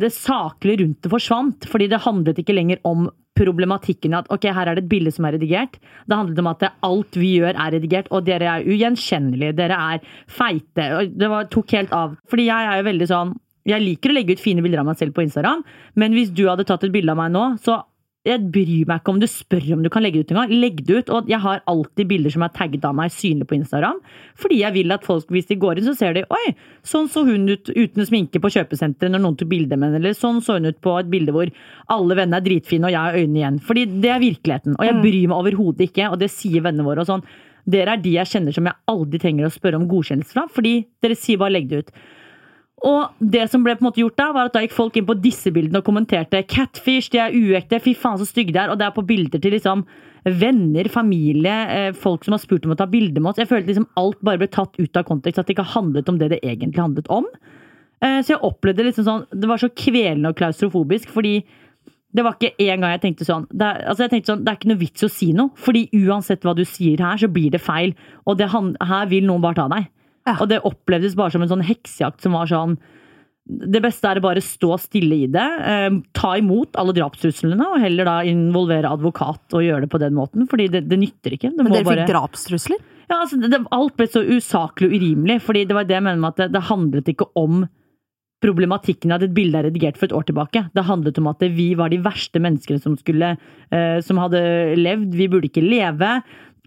[0.00, 1.66] Det saklige rundt det forsvant.
[1.70, 3.06] Fordi det handlet ikke lenger om
[3.36, 5.76] problematikken at ok, her er det et bilde som er redigert.
[6.08, 9.56] Det handlet om at alt vi gjør er redigert, og dere er ugjenkjennelige.
[9.58, 10.86] Dere er feite.
[10.96, 12.16] og Det var, tok helt av.
[12.32, 14.98] Fordi jeg er jo veldig sånn jeg liker å legge ut fine bilder av meg
[15.00, 15.64] selv på Instagram,
[15.98, 17.80] men hvis du hadde tatt et bilde av meg nå, så
[18.26, 20.54] jeg bryr meg ikke om du spør om du kan legge det ut engang.
[20.64, 21.12] Legg det ut.
[21.14, 24.00] Og jeg har alltid bilder som er tagget av meg synlig på Instagram.
[24.42, 26.54] Fordi jeg vil at folk, hvis de går inn, så ser de Oi,
[26.86, 30.02] sånn så hun ut uten sminke på kjøpesenteret når noen tok bilde med henne.
[30.02, 31.52] Eller sånn så hun ut på et bilde hvor
[31.94, 33.60] alle vennene er dritfine og jeg har øynene igjen.
[33.70, 34.78] Fordi det er virkeligheten.
[34.78, 35.04] Og jeg mm.
[35.06, 37.26] bryr meg overhodet ikke, og det sier vennene våre og sånn.
[37.66, 40.78] Dere er de jeg kjenner som jeg aldri trenger å spørre om godkjennelse fra, fordi
[41.02, 41.96] dere sier bare legg det ut.
[42.84, 45.06] Og det som ble på en måte gjort da, var at da gikk folk inn
[45.08, 48.70] på disse bildene og kommenterte 'catfish', de er uekte, fy faen så stygge de er.
[48.70, 49.86] Og det er på bilder til liksom
[50.26, 53.38] venner, familie, eh, folk som har spurt om å ta bilde med oss.
[53.38, 56.18] Jeg følte liksom alt bare ble tatt ut av kontekst, at det ikke handlet om
[56.18, 57.24] det det egentlig handlet om.
[58.02, 61.44] Eh, så jeg opplevde liksom sånn Det var så kvelende og klaustrofobisk, fordi
[62.12, 64.52] det var ikke en gang jeg tenkte sånn det er, altså jeg tenkte sånn, det
[64.52, 67.50] er ikke noe vits å si noe, fordi uansett hva du sier her, så blir
[67.50, 67.94] det feil.
[68.26, 69.88] Og det, her vil noen bare ta deg.
[70.26, 70.36] Ja.
[70.40, 72.78] Og det opplevdes bare som en sånn heksejakt som var sånn
[73.46, 75.46] det beste er å bare stå stille i det.
[75.70, 80.16] Eh, ta imot alle drapstruslene, og heller da involvere advokat og gjøre det på den
[80.18, 80.48] måten.
[80.50, 81.52] Fordi det, det nytter ikke.
[81.54, 82.82] Det Men dere fikk drapstrusler?
[83.06, 85.38] Ja, altså, det, alt ble så usaklig og urimelig.
[85.46, 87.62] fordi det var det jeg mener med at det, det handlet ikke om
[88.42, 90.64] problematikken at et bilde er redigert for et år tilbake.
[90.74, 93.36] Det handlet om at vi var de verste menneskene som, skulle,
[93.70, 94.42] eh, som hadde
[94.80, 95.14] levd.
[95.14, 96.18] Vi burde ikke leve.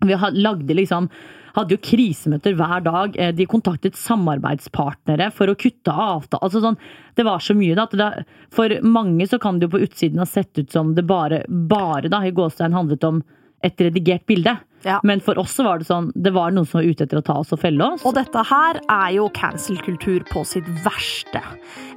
[0.08, 1.12] Vi lagde liksom
[1.56, 3.18] hadde jo krisemøter hver dag.
[3.20, 6.42] Eh, de kontaktet samarbeidspartnere for å kutte avtale.
[6.46, 6.80] Altså sånn,
[7.20, 8.10] det var så mye, da.
[8.56, 12.12] For mange så kan det jo på utsiden ha sett ut som det bare, bare
[12.12, 13.24] da, i gåstein handlet om
[13.66, 14.56] et redigert bilde.
[14.86, 15.00] Ja.
[15.04, 17.26] Men for oss så var det sånn Det var noen som var ute etter å
[17.26, 18.06] ta oss og felle oss.
[18.08, 21.42] Og dette her er jo cancel-kultur på sitt verste.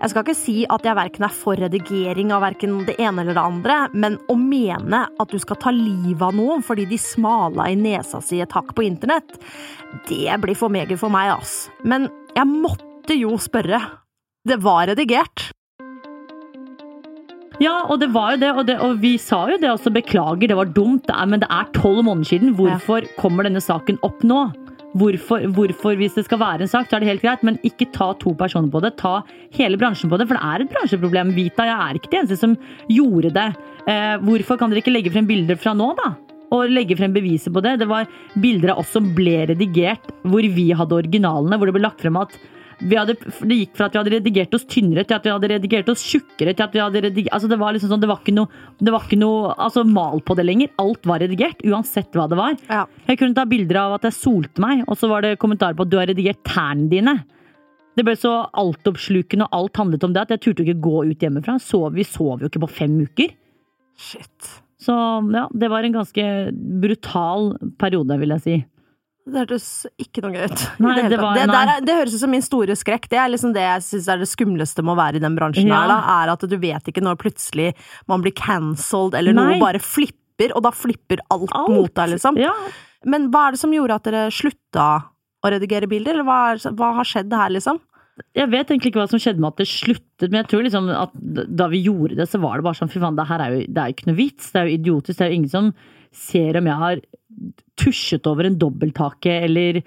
[0.01, 3.38] Jeg skal ikke si at jeg verken er for redigering av verken det ene eller
[3.38, 7.68] det andre, men å mene at du skal ta livet av noen fordi de smala
[7.71, 9.38] i nesa si et hakk på internett,
[10.09, 11.68] det blir for meget for meg, ass.
[11.87, 13.81] Men jeg måtte jo spørre.
[14.49, 15.53] Det var redigert.
[17.62, 19.92] Ja, og det var jo det, og, det, og vi sa jo det også.
[19.94, 22.57] Beklager, det var dumt, det er, men det er tolv måneder siden.
[22.59, 23.12] Hvorfor ja.
[23.20, 24.48] kommer denne saken opp nå?
[24.98, 27.88] Hvorfor, hvorfor, hvis det skal være en sak, så er det helt greit, men ikke
[27.94, 28.92] ta to personer på det.
[29.01, 29.20] Ta
[29.57, 31.33] hele bransjen på det, for det er et bransjeproblem.
[31.38, 32.59] Vita, jeg er ikke det eneste som
[32.92, 33.48] gjorde det.
[33.88, 36.12] Eh, hvorfor kan dere ikke legge frem bilder fra nå, da?
[36.53, 37.79] Og legge frem beviser på det.
[37.81, 38.11] Det var
[38.42, 42.18] bilder av oss som ble redigert, hvor vi hadde originalene, hvor det ble lagt frem
[42.20, 42.37] at
[42.90, 43.14] hadde,
[43.47, 46.03] det gikk fra at vi hadde redigert oss tynnere, til at vi hadde redigert oss
[46.07, 46.55] tjukkere.
[46.55, 48.95] til at vi hadde redigert, altså Det var liksom sånn, det var ikke noe, det
[48.95, 50.73] var ikke noe altså mal på det lenger.
[50.83, 52.57] Alt var redigert, uansett hva det var.
[52.68, 52.87] Ja.
[53.07, 55.87] Jeg kunne ta bilder av at jeg solte meg, og så var det kommentarer på
[55.87, 57.18] at du har redigert tærne dine.
[57.97, 61.25] Det ble så altoppslukende, og alt handlet om det, at jeg turte ikke gå ut
[61.25, 61.59] hjemmefra.
[61.61, 63.35] Så, vi sov jo ikke på fem uker.
[64.01, 64.53] Shit.
[64.83, 64.95] Så
[65.35, 66.25] ja, det var en ganske
[66.83, 68.57] brutal periode, vil jeg si.
[69.22, 69.66] Det hørtes
[70.02, 70.62] ikke noe gøy ut.
[70.82, 73.06] Nei, det, var, det, der, det, høres ut som min store skrekk.
[73.12, 75.70] Det er liksom det jeg syns er det skumleste med å være i den bransjen
[75.70, 75.78] ja.
[75.85, 77.70] her, da, er at du vet ikke når plutselig
[78.11, 79.46] man blir cancelled, eller Nei.
[79.52, 81.70] noe bare flipper, og da flipper alt, alt.
[81.70, 82.40] mot deg, liksom.
[82.40, 82.52] Ja.
[83.06, 84.90] Men hva er det som gjorde at dere slutta
[85.42, 87.78] å redigere bilder, eller hva, er, hva har skjedd her, liksom?
[88.37, 90.90] Jeg vet egentlig ikke hva som skjedde med at det sluttet, men jeg tror liksom
[90.92, 91.14] at
[91.48, 93.64] da vi gjorde det, så var det bare sånn fy faen, det her er jo,
[93.66, 94.50] det er jo ikke noe vits.
[94.52, 95.16] Det er jo idiotisk.
[95.18, 95.70] Det er jo ingen som
[96.12, 97.03] ser om jeg har
[97.81, 99.83] tusjet over en dobbelthake eller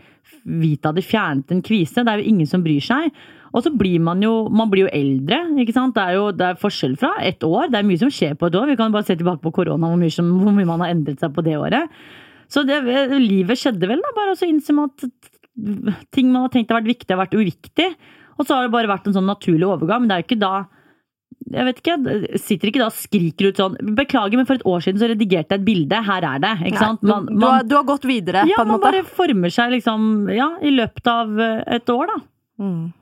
[0.45, 2.03] Vita hadde fjernet en kvise.
[2.05, 3.13] Det er jo ingen som bryr seg.
[3.55, 5.39] Og så blir man jo, man blir jo eldre.
[5.61, 5.95] ikke sant?
[5.95, 7.71] Det er jo det er forskjell fra ett år.
[7.71, 8.67] Det er mye som skjer på et år.
[8.69, 11.45] Vi kan bare se tilbake på korona, hvor hvor mye man har endret seg på
[11.45, 11.89] det året.
[12.51, 12.81] Så det,
[13.23, 14.13] livet skjedde vel, da.
[14.17, 15.07] Bare å innse at
[16.13, 17.89] ting man har tenkt har vært viktig, har vært uviktig.
[18.35, 20.03] Og så har det bare vært en sånn naturlig overgang.
[20.03, 20.55] Men det er jo ikke da
[21.53, 21.95] jeg vet ikke,
[22.41, 25.53] sitter ikke da og skriker ut sånn 'Beklager, men for et år siden så redigerte
[25.53, 26.01] jeg et bilde.
[26.07, 27.03] Her er det.' Ikke sant?
[27.05, 28.89] Man, man, du, har, du, har, gått videre, ja, på en måte?
[28.89, 32.17] Ja, man bare former seg liksom Ja, i løpet av eh, et år, da.
[32.65, 32.93] Mm.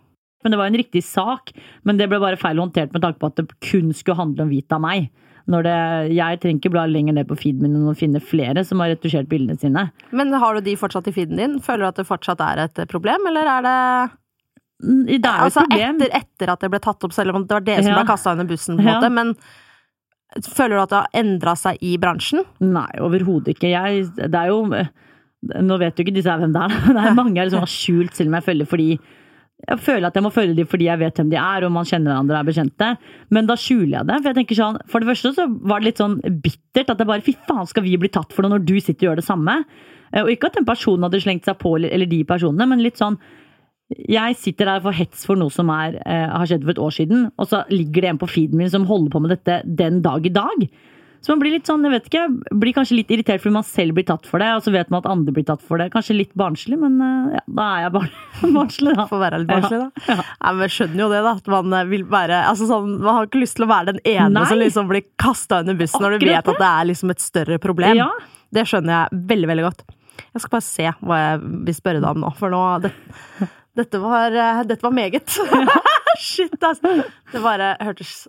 [0.43, 1.53] Men det var en riktig sak,
[1.87, 4.51] men det ble bare feil håndtert med tanke på at det kun skulle handle om
[4.51, 5.07] hvit av meg.
[5.47, 5.77] Når det,
[6.15, 9.27] jeg trenger ikke bla lenger ned på feeden min og finne flere som har retusjert
[9.31, 9.89] bildene sine.
[10.11, 11.57] Men har du de fortsatt i feeden din?
[11.63, 13.79] Føler du at det fortsatt er et problem, eller er det
[14.83, 15.95] Det er jo Altså et problem.
[16.01, 17.99] etter, etter at det ble tatt opp, selv om det var dere som Ja.
[18.01, 18.99] ble kasta under bussen, på en Ja.
[18.99, 19.35] måte, men
[20.43, 22.43] føler du at det har endra seg i bransjen?
[22.59, 23.69] Nei, overhodet ikke.
[23.73, 24.63] Jeg, det er jo
[25.43, 27.59] Nå vet jo ikke disse her hvem det er, men det er mange jeg liksom
[27.65, 28.85] har skjult selv om jeg følger fordi
[29.67, 31.85] jeg føler at jeg må følge dem fordi jeg vet hvem de er, og man
[31.87, 32.87] kjenner hverandre og er bekjente.
[33.31, 34.15] Men da skjuler jeg det.
[34.19, 37.07] For jeg tenker sånn, for det første så var det litt sånn bittert at det
[37.07, 39.27] bare fy faen skal vi bli tatt for det når du sitter og gjør det
[39.27, 39.55] samme.
[40.11, 42.83] Eh, Og ikke at den personen hadde slengt seg på, eller eller de personene, men
[42.83, 43.15] litt sånn
[43.91, 46.95] jeg sitter der for hets for noe som er, eh, har skjedd for et år
[46.95, 50.01] siden, og så ligger det en på feeden min som holder på med dette den
[50.01, 50.67] dag i dag.
[51.23, 52.23] Så man blir litt sånn, jeg vet ikke,
[52.59, 54.99] blir kanskje litt irritert fordi man selv blir tatt for det, og så vet man
[54.99, 55.87] at andre blir tatt for det.
[55.93, 58.09] Kanskje litt barnslig, men eh, ja, da er jeg bar
[58.57, 59.05] barnslig, da.
[59.07, 60.17] Får være litt barnslig, da.
[60.19, 61.33] Nei, men jeg skjønner jo det, da.
[61.39, 64.03] At man eh, vil være altså sånn, Man har ikke lyst til å være den
[64.03, 64.45] ene Nei.
[64.51, 67.23] som liksom blir kasta under bussen når du vet vet at det er liksom et
[67.23, 68.03] større problem.
[68.03, 68.09] Ja.
[68.53, 69.87] Det skjønner jeg veldig, veldig godt.
[70.33, 72.91] Jeg skal bare se hva jeg vil spørre deg om nå, for nå det,
[73.75, 75.33] Dette var, eh, dette var meget.
[76.19, 77.03] Shit, altså.
[77.33, 78.27] Det bare hørtes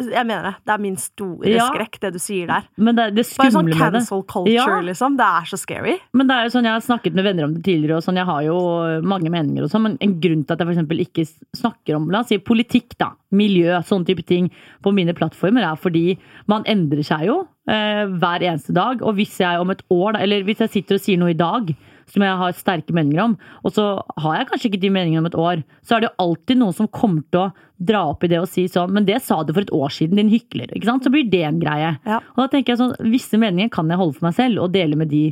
[0.00, 0.52] Jeg mener det.
[0.64, 1.64] Det er min store Ja.
[1.68, 2.62] skrekk, det du sier der.
[2.80, 4.80] Men det, det Bare sånn cancel culture, Ja.
[4.86, 5.16] liksom.
[5.18, 5.96] Det er så scary.
[6.16, 8.16] Men det er jo sånn, jeg har snakket med venner om det tidligere, og sånn,
[8.16, 8.56] jeg har jo
[9.02, 11.26] mange meninger og sånn, men en grunn til at jeg for ikke
[11.58, 14.48] snakker om, la oss si politikk da, miljø, sånne type ting
[14.80, 16.16] på mine plattformer, er fordi
[16.48, 17.36] man endrer seg jo
[17.68, 20.96] eh, hver eneste dag, og hvis jeg om et år, da, eller hvis jeg sitter
[20.96, 21.74] og sier noe i dag,
[22.10, 23.84] som jeg har sterke meninger om, og så
[24.18, 26.76] har jeg kanskje ikke de meningene om et år, så er det jo alltid noen
[26.76, 29.54] som kommer til å dra opp i det og si sånn, men det sa du
[29.54, 31.06] for et år siden, din hykler, ikke sant?
[31.06, 31.94] Så blir det en greie.
[32.04, 32.18] Ja.
[32.34, 34.98] Og da tenker jeg sånn, visse meninger kan jeg holde for meg selv, og dele
[35.00, 35.24] med de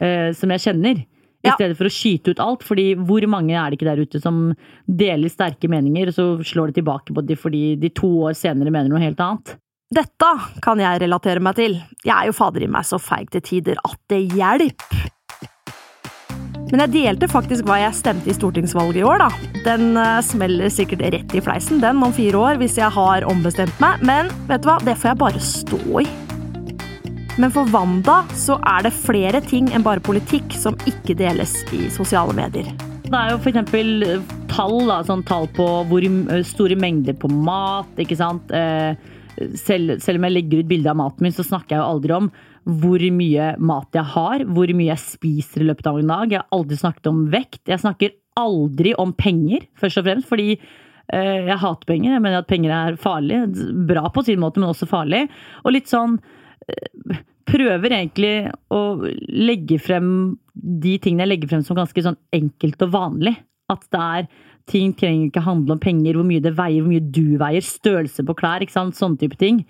[0.00, 1.04] eh, som jeg kjenner.
[1.46, 1.54] I Ja.
[1.54, 4.54] stedet for å skyte ut alt, fordi hvor mange er det ikke der ute som
[4.88, 8.72] deler sterke meninger, og så slår det tilbake på de fordi de to år senere
[8.74, 9.54] mener noe helt annet.
[9.94, 10.30] Dette
[10.64, 11.76] kan jeg relatere meg til.
[12.02, 15.04] Jeg er jo fader i meg så feig til tider at det hjelper.
[16.72, 19.50] Men jeg delte faktisk hva jeg stemte i stortingsvalget i år, da.
[19.62, 23.76] Den eh, smeller sikkert rett i fleisen, den, om fire år, hvis jeg har ombestemt
[23.82, 24.02] meg.
[24.06, 26.06] Men vet du hva, det får jeg bare stå i.
[27.36, 31.84] Men for Wanda så er det flere ting enn bare politikk som ikke deles i
[31.92, 32.72] sosiale medier.
[33.06, 37.30] Det er jo eksempel eh, tall, da, sånn tall på hvor eh, store mengder på
[37.30, 38.50] mat, ikke sant.
[39.60, 42.14] Selv, selv om jeg legger ut bilde av maten min, så snakker jeg jo aldri
[42.16, 42.30] om
[42.66, 46.32] hvor mye mat jeg har, hvor mye jeg spiser i løpet av en dag.
[46.32, 47.62] Jeg har aldri snakket om vekt.
[47.70, 52.16] Jeg snakker aldri om penger, først og fremst, fordi eh, jeg hater penger.
[52.16, 53.44] Jeg mener at penger er farlig.
[53.88, 55.28] Bra på sin måte, men også farlig.
[55.64, 56.18] Og litt sånn
[56.66, 58.80] eh, Prøver egentlig å
[59.30, 60.08] legge frem
[60.58, 63.36] de tingene jeg legger frem som ganske sånn enkelt og vanlig.
[63.70, 64.26] At det er
[64.66, 68.24] Ting trenger ikke handle om penger, hvor mye det veier, hvor mye du veier, størrelse
[68.26, 69.60] på klær, ikke sant, sånne type ting.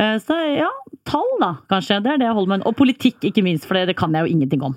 [0.00, 0.70] Eh, Så ja,
[1.08, 2.00] tall da, kanskje.
[2.04, 2.66] Det er det jeg holder med.
[2.68, 4.76] Og politikk, ikke minst, for det, kan jeg jo ingenting om.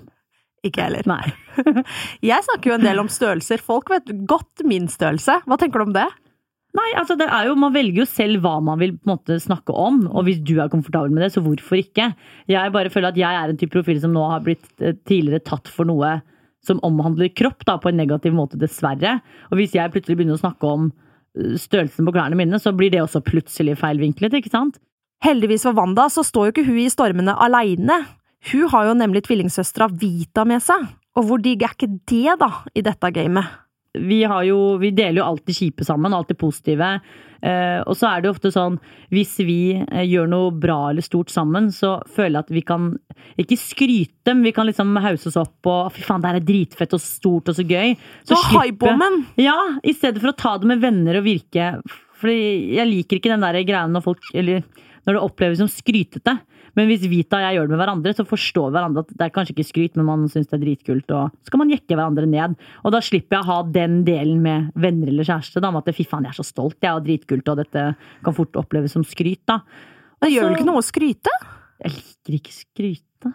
[0.65, 1.05] Ikke jeg heller.
[1.05, 1.23] Nei.
[2.25, 3.61] Jeg snakker jo en del om størrelser.
[3.61, 5.43] Folk vet godt min størrelse.
[5.45, 6.07] Hva tenker du om det?
[6.75, 9.37] Nei, altså det er jo, Man velger jo selv hva man vil på en måte
[9.39, 12.09] snakke om, og hvis du er komfortabel med det, så hvorfor ikke?
[12.51, 15.45] Jeg bare føler at jeg er en type profil som nå har blitt eh, tidligere
[15.45, 16.17] tatt for noe
[16.65, 19.19] som omhandler kropp, da, på en negativ måte, dessverre.
[19.51, 22.91] Og hvis jeg plutselig begynner å snakke om eh, størrelsen på klærne mine, så blir
[22.91, 24.81] det også plutselig feilvinklet, ikke sant?
[25.25, 28.03] Heldigvis for Wanda så står jo ikke hun i stormene aleine.
[28.51, 30.85] Hun har jo nemlig tvillingsøstera Vita med seg.
[31.17, 33.61] Og hvor digg er ikke det, da, i dette gamet?
[33.99, 36.99] vi, har jo, vi deler jo alltid kjipe sammen, alltid positive.
[37.45, 38.77] Eh, og så er det jo ofte sånn,
[39.13, 42.87] hvis vi eh, gjør noe bra eller stort sammen, så føler jeg at vi kan
[43.41, 46.47] ikke skryte, men vi kan liksom hause oss opp og fy faen, det her er
[46.47, 47.95] dritfett og stort og så gøy.
[48.23, 49.21] Så slipper- hype-woman!
[49.41, 51.75] Ja, i stedet for å ta det med venner og virke
[52.15, 54.63] Fordi jeg liker ikke den der greia når folk Eller
[55.05, 56.35] når det oppleves som skrytete.
[56.75, 59.33] Men hvis Vita og jeg gjør det med hverandre, så forstår hverandre at det er
[59.35, 61.13] kanskje ikke skryt, men man syns det er dritkult.
[61.15, 62.57] Og så kan man jekke hverandre ned.
[62.83, 65.63] Og da slipper jeg å ha den delen med venner eller kjæreste.
[65.63, 67.85] Da, om at fy faen, jeg er så stolt, jeg, og dritkult, og dette
[68.25, 69.45] kan fort oppleves som skryt.
[69.47, 69.61] da.
[70.23, 71.37] Det gjør vel ikke noe å skryte?
[71.85, 73.33] Jeg liker ikke skryte.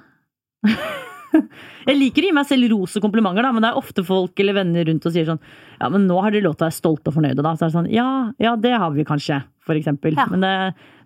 [1.88, 4.42] Jeg liker å gi meg selv ros og komplimenter, da, men det er ofte folk
[4.42, 5.42] eller venner rundt og sier sånn
[5.78, 7.54] Ja, men nå har dere lov til å være stolte og fornøyde, da.
[7.54, 8.08] Så er det sånn Ja,
[8.42, 10.18] ja, det har vi kanskje, for eksempel.
[10.18, 10.26] Ja.
[10.30, 10.54] Men det,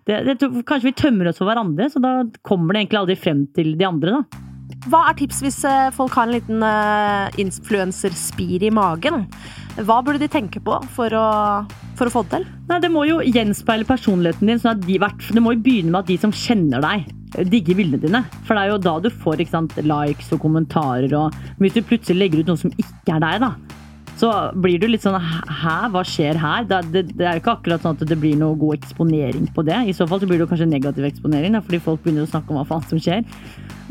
[0.09, 3.47] det, det, kanskje vi tømmer oss for hverandre, så da kommer det egentlig aldri frem
[3.55, 4.43] til de andre, da.
[4.89, 9.25] Hva er tips hvis eh, folk har en liten uh, influenserspir i magen?
[9.77, 11.25] Hva burde de tenke på for å,
[11.97, 12.47] for å få det til?
[12.69, 14.61] Nei, Det må jo gjenspeile personligheten din.
[14.61, 14.99] sånn at de,
[15.33, 17.09] Det må jo begynne med at de som kjenner deg,
[17.51, 18.21] digger bildene dine.
[18.47, 21.11] For det er jo da du får sant, likes og kommentarer.
[21.17, 23.53] Og hvis du plutselig legger ut noe som ikke er deg, da,
[24.15, 24.31] så
[24.63, 26.65] blir du litt sånn Hæ, hva skjer her?
[26.69, 29.65] Det, det, det er jo ikke akkurat sånn at det blir noe god eksponering på
[29.67, 29.81] det.
[29.89, 32.53] I så fall så blir det kanskje negativ eksponering, da, fordi folk begynner å snakke
[32.53, 33.25] om hva faen som skjer.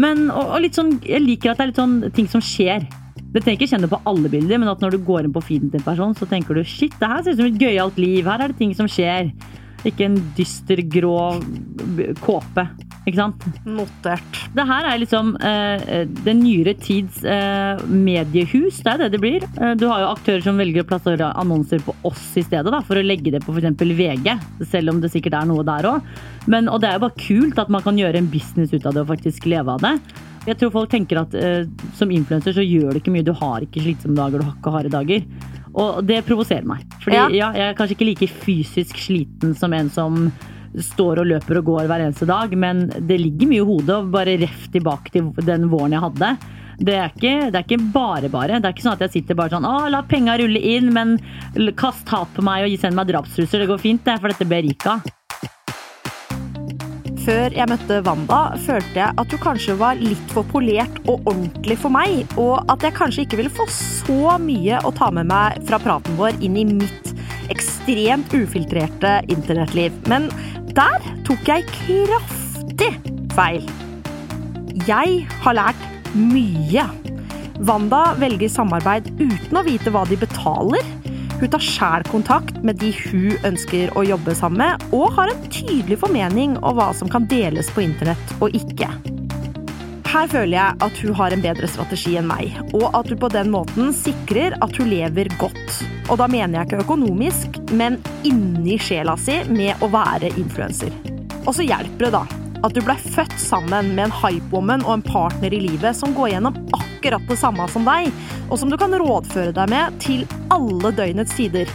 [0.01, 2.87] Men, og, og litt sånn, jeg liker at det er litt sånn ting som skjer.
[3.35, 5.71] Det trenger ikke kjenne på alle bilder, men at når du går inn på feeden
[5.71, 8.25] til en person, så tenker du shit, det her ser ut som et gøyalt liv.
[8.31, 9.33] Her er det ting som skjer.
[9.85, 11.16] Ikke en dyster, grå
[12.25, 12.66] kåpe.
[13.05, 13.42] Ikke sant?
[13.68, 14.38] Notert.
[14.57, 18.79] Det her er liksom eh, den nyere tids eh, mediehus.
[18.81, 19.44] Det er det det blir.
[19.61, 22.81] Eh, du har jo aktører som velger å plassere annonser på oss i stedet, da,
[22.87, 23.85] for å legge det på f.eks.
[23.85, 24.31] VG.
[24.70, 26.14] Selv om det sikkert er noe der òg.
[26.49, 29.05] Og det er jo bare kult at man kan gjøre en business ut av det
[29.05, 29.99] og faktisk leve av det.
[30.44, 33.25] Jeg tror folk tenker at eh, som influenser så gjør det ikke mye.
[33.25, 35.29] Du har ikke slitsomme dager, du har ikke harde dager.
[35.75, 36.85] Og det provoserer meg.
[37.03, 37.29] Fordi Ja.
[37.29, 40.33] ja, jeg er kanskje ikke like fysisk sliten som en som
[40.75, 43.95] står og løper og går hver eneste dag, men det ligger mye i hodet.
[43.95, 46.37] Og bare ref tilbake til den våren jeg hadde.
[46.79, 48.59] Det er, ikke, det er ikke bare bare.
[48.59, 51.21] Det er ikke sånn at jeg sitter bare sånn Å, la penga rulle inn, men
[51.79, 53.63] kast hat på meg og send meg drapstrusler.
[53.63, 55.24] Det går fint, det, for dette ber rika.» av.
[57.25, 61.79] Før jeg møtte Wanda, følte jeg at hun kanskje var litt for polert og ordentlig
[61.81, 65.57] for meg, og at jeg kanskje ikke ville få så mye å ta med meg
[65.65, 67.15] fra praten vår inn i mitt
[67.53, 69.97] ekstremt ufiltrerte internettliv.
[70.11, 70.29] Men
[70.77, 72.93] der tok jeg kraftig
[73.33, 73.65] feil.
[74.85, 76.85] Jeg har lært mye.
[77.65, 80.85] Wanda velger samarbeid uten å vite hva de betaler.
[81.45, 85.43] Hun tar sjæl kontakt med de hun ønsker å jobbe sammen med, og har en
[85.53, 88.89] tydelig formening om hva som kan deles på internett og ikke.
[90.09, 93.29] Her føler jeg at hun har en bedre strategi enn meg, og at hun på
[93.35, 95.83] den måten sikrer at hun lever godt.
[96.09, 100.97] Og da mener jeg ikke økonomisk, men inni sjela si med å være influenser.
[101.43, 102.25] Og så hjelper det, da,
[102.65, 106.39] at du blei født sammen med en hypewoman og en partner i livet som går
[106.39, 106.57] gjennom
[107.05, 108.12] akkurat det samme som deg,
[108.49, 111.69] og som du kan rådføre deg med til alle døgnets tider.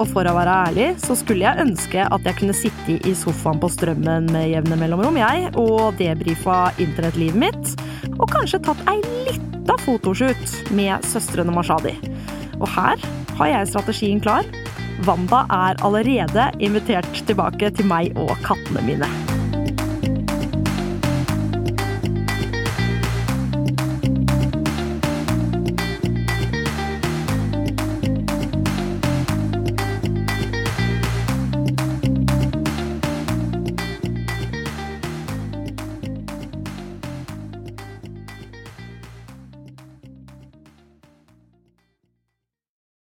[0.00, 3.60] Og for å være ærlig, så skulle jeg ønske at jeg kunne sitte i sofaen
[3.62, 7.74] på Strømmen med jevne mellomrom, jeg, og debrifa internettlivet mitt,
[8.16, 11.94] og kanskje tatt ei lita fotoshoot med søstrene Mashadi.
[12.58, 13.06] Og her
[13.38, 14.48] har jeg strategien klar.
[15.06, 19.31] Wanda er allerede invitert tilbake til meg og kattene mine.